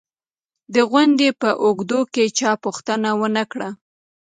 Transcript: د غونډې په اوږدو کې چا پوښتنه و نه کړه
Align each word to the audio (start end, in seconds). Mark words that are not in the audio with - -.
د 0.73 0.75
غونډې 0.89 1.29
په 1.41 1.49
اوږدو 1.63 1.99
کې 2.13 2.25
چا 2.39 2.51
پوښتنه 2.63 3.09
و 3.19 3.21
نه 3.35 3.43
کړه 3.51 3.69